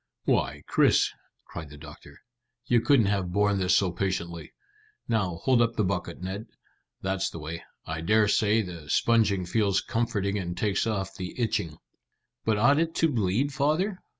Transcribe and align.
"Why, 0.23 0.63
Chris," 0.65 1.11
cried 1.45 1.69
the 1.69 1.77
doctor, 1.77 2.21
"you 2.65 2.81
couldn't 2.81 3.05
have 3.05 3.31
borne 3.31 3.59
this 3.59 3.77
so 3.77 3.91
patiently. 3.91 4.51
Now, 5.07 5.35
hold 5.43 5.61
up 5.61 5.75
the 5.75 5.83
bucket, 5.83 6.23
Ned. 6.23 6.47
That's 7.03 7.29
the 7.29 7.37
way. 7.37 7.63
I 7.85 8.01
dare 8.01 8.27
say 8.27 8.63
the 8.63 8.89
sponging 8.89 9.45
feels 9.45 9.79
comforting 9.79 10.39
and 10.39 10.57
takes 10.57 10.87
off 10.87 11.13
the 11.13 11.39
itching." 11.39 11.77
"But 12.43 12.57
ought 12.57 12.79
it 12.79 12.95
to 12.95 13.09
bleed, 13.09 13.53
father?" 13.53 14.01